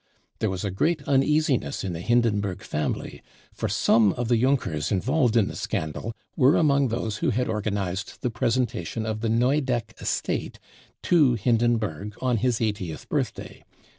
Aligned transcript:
There 0.39 0.49
was 0.49 0.65
a 0.65 0.71
great 0.71 1.03
uneasiness 1.03 1.83
in 1.83 1.93
the 1.93 2.01
Hindenburg 2.01 2.63
family, 2.63 3.21
for 3.53 3.69
some 3.69 4.13
of 4.13 4.29
the 4.29 4.41
Junkers 4.41 4.91
involved 4.91 5.37
in 5.37 5.47
the 5.47 5.55
scandal 5.55 6.15
were 6.35 6.55
among 6.57 6.87
those 6.87 7.17
who 7.17 7.29
had 7.29 7.47
organised 7.47 8.21
the 8.23 8.31
presentation 8.31 9.05
of 9.05 9.19
the 9.19 9.29
Neudeck 9.29 9.93
estate 9.99 10.57
to 11.03 11.35
Hindenburg 11.35 12.15
on 12.19 12.37
his 12.37 12.59
eightieth 12.59 13.07
birthday. 13.09 13.63